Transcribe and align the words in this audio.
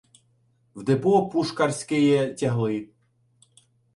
В 0.75 0.83
депо 0.83 1.27
пушкарськеє 1.29 2.33
тягли. 2.33 2.89